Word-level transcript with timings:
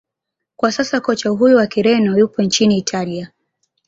kwa 0.55 0.71
sasa 0.71 1.01
kocha 1.01 1.29
huyo 1.29 1.57
wa 1.57 1.67
kireno 1.67 2.17
yupo 2.17 2.41
nchini 2.41 2.77
italia 2.77 3.31